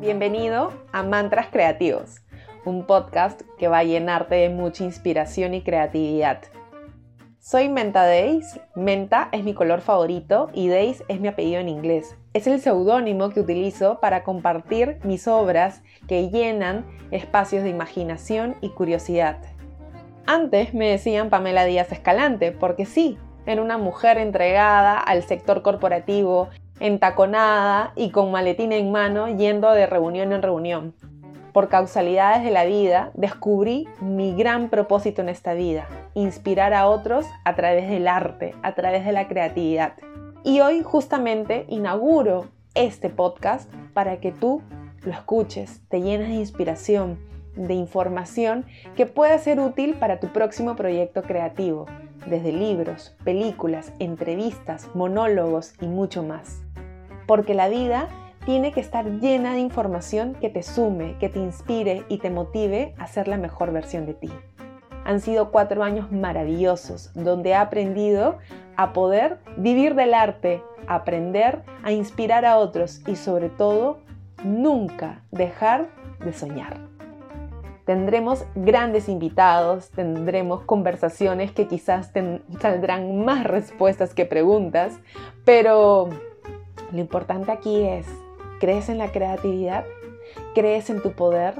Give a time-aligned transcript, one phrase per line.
[0.00, 2.22] Bienvenido a Mantras Creativos,
[2.64, 6.38] un podcast que va a llenarte de mucha inspiración y creatividad.
[7.38, 12.16] Soy Menta Days, Menta es mi color favorito y Days es mi apellido en inglés.
[12.32, 18.70] Es el seudónimo que utilizo para compartir mis obras que llenan espacios de imaginación y
[18.70, 19.36] curiosidad.
[20.24, 26.48] Antes me decían Pamela Díaz Escalante, porque sí, era una mujer entregada al sector corporativo
[26.80, 30.94] entaconada y con maletín en mano yendo de reunión en reunión.
[31.52, 37.26] Por causalidades de la vida, descubrí mi gran propósito en esta vida, inspirar a otros
[37.44, 39.94] a través del arte, a través de la creatividad.
[40.42, 44.62] Y hoy justamente inauguro este podcast para que tú
[45.02, 47.18] lo escuches, te llenes de inspiración,
[47.56, 48.64] de información
[48.96, 51.86] que pueda ser útil para tu próximo proyecto creativo,
[52.26, 56.62] desde libros, películas, entrevistas, monólogos y mucho más
[57.30, 58.08] porque la vida
[58.44, 62.92] tiene que estar llena de información que te sume, que te inspire y te motive
[62.98, 64.32] a ser la mejor versión de ti.
[65.04, 68.38] Han sido cuatro años maravillosos donde he aprendido
[68.76, 74.00] a poder vivir del arte, aprender a inspirar a otros y sobre todo
[74.42, 75.86] nunca dejar
[76.24, 76.80] de soñar.
[77.84, 82.10] Tendremos grandes invitados, tendremos conversaciones que quizás
[82.60, 84.98] saldrán más respuestas que preguntas,
[85.44, 86.08] pero
[86.92, 88.06] lo importante aquí es,
[88.58, 89.84] ¿crees en la creatividad?
[90.54, 91.54] ¿Crees en tu poder?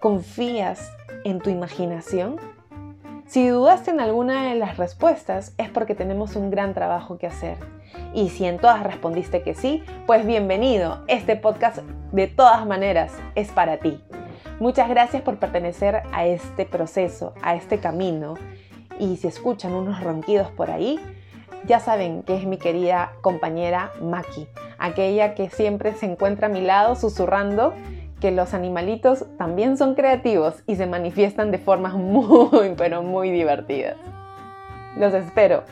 [0.00, 0.92] ¿Confías
[1.24, 2.36] en tu imaginación?
[3.26, 7.58] Si dudaste en alguna de las respuestas es porque tenemos un gran trabajo que hacer.
[8.14, 11.04] Y si en todas respondiste que sí, pues bienvenido.
[11.06, 11.78] Este podcast
[12.12, 14.02] de todas maneras es para ti.
[14.58, 18.34] Muchas gracias por pertenecer a este proceso, a este camino.
[18.98, 20.98] Y si escuchan unos ronquidos por ahí,
[21.66, 24.48] ya saben que es mi querida compañera Maki,
[24.80, 27.74] aquella que siempre se encuentra a mi lado susurrando
[28.20, 33.96] que los animalitos también son creativos y se manifiestan de formas muy, pero muy divertidas.
[34.96, 35.62] Los espero